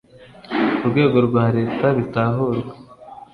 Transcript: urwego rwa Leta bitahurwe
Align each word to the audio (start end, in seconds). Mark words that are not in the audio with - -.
urwego 0.83 1.17
rwa 1.27 1.45
Leta 1.57 1.85
bitahurwe 1.97 2.71